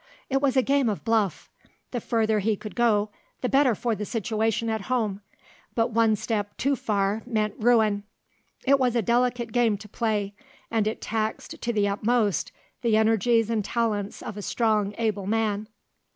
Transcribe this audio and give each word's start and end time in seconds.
It 0.31 0.41
was 0.41 0.57
a 0.57 0.63
game 0.63 0.89
of 0.89 1.03
bluff; 1.05 1.47
the 1.91 2.01
further 2.01 2.39
he 2.39 2.55
could 2.55 2.73
go, 2.75 3.11
the 3.41 3.47
better 3.49 3.75
for 3.75 3.93
the 3.93 4.03
situation 4.03 4.67
at 4.67 4.81
home, 4.89 5.21
but 5.75 5.91
one 5.91 6.15
step 6.15 6.57
too 6.57 6.75
far 6.75 7.21
meant 7.27 7.53
ruin. 7.59 8.01
It 8.65 8.79
was 8.79 8.95
a 8.95 9.03
delicate 9.03 9.51
game 9.51 9.77
to 9.77 9.87
play, 9.87 10.33
and 10.71 10.87
it 10.87 11.01
taxed 11.01 11.61
to 11.61 11.71
the 11.71 11.87
utmost 11.87 12.51
the 12.81 12.97
energies 12.97 13.51
and 13.51 13.63
talents 13.63 14.23
of 14.23 14.37
a 14.37 14.41
strong, 14.41 14.95
able 14.97 15.27
man. 15.27 15.69